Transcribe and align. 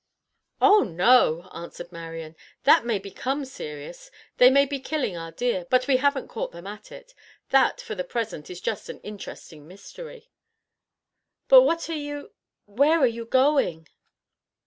"Oh, 0.59 0.79
no!" 0.79 1.43
answered 1.53 1.91
Marian. 1.91 2.35
"That 2.63 2.87
may 2.87 2.97
become 2.97 3.45
serious. 3.45 4.09
They 4.37 4.49
may 4.49 4.65
be 4.65 4.79
killing 4.79 5.15
our 5.15 5.31
deer, 5.31 5.67
but 5.69 5.85
we 5.87 5.97
haven't 5.97 6.27
caught 6.27 6.51
them 6.51 6.65
at 6.65 6.91
it. 6.91 7.13
That, 7.51 7.79
for 7.81 7.93
the 7.93 8.03
present, 8.03 8.49
is 8.49 8.61
just 8.61 8.89
an 8.89 8.99
interesting 9.01 9.67
mystery." 9.67 10.31
"But 11.47 11.61
what 11.61 11.87
are 11.87 11.93
you—where 11.93 12.97
are 12.97 13.05
you 13.05 13.25
going?" 13.25 13.89